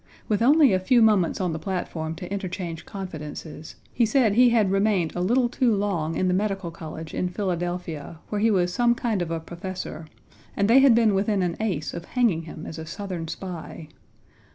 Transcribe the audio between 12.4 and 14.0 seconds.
him as a Southern spy.